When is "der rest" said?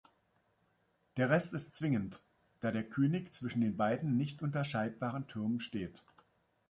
1.17-1.53